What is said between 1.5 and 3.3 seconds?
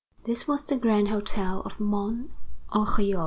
of Mont Oriol.